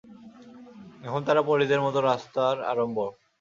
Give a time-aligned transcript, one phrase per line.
[1.03, 3.09] এখন তারা পরীদের মত রাস্তার আড়ম্বর।